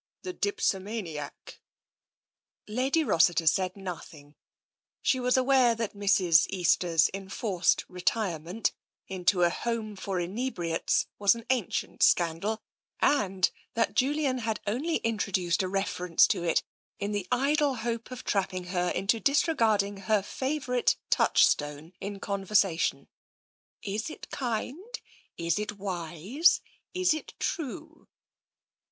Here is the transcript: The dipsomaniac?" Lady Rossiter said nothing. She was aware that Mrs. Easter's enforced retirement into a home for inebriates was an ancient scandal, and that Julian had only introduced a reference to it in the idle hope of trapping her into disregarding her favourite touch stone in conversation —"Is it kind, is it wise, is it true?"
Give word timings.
The 0.23 0.33
dipsomaniac?" 0.33 1.61
Lady 2.67 3.03
Rossiter 3.03 3.45
said 3.45 3.77
nothing. 3.77 4.33
She 5.03 5.19
was 5.19 5.37
aware 5.37 5.75
that 5.75 5.93
Mrs. 5.93 6.47
Easter's 6.49 7.07
enforced 7.13 7.85
retirement 7.87 8.73
into 9.07 9.43
a 9.43 9.51
home 9.51 9.95
for 9.95 10.19
inebriates 10.19 11.05
was 11.19 11.35
an 11.35 11.45
ancient 11.51 12.01
scandal, 12.01 12.63
and 12.99 13.51
that 13.75 13.93
Julian 13.93 14.39
had 14.39 14.59
only 14.65 14.95
introduced 15.03 15.61
a 15.61 15.67
reference 15.67 16.25
to 16.29 16.43
it 16.43 16.63
in 16.97 17.11
the 17.11 17.27
idle 17.31 17.75
hope 17.75 18.09
of 18.09 18.23
trapping 18.23 18.63
her 18.73 18.89
into 18.89 19.19
disregarding 19.19 19.97
her 19.97 20.23
favourite 20.23 20.95
touch 21.11 21.45
stone 21.45 21.93
in 22.01 22.19
conversation 22.19 23.07
—"Is 23.83 24.09
it 24.09 24.31
kind, 24.31 24.99
is 25.37 25.59
it 25.59 25.73
wise, 25.73 26.59
is 26.95 27.13
it 27.13 27.35
true?" 27.37 28.07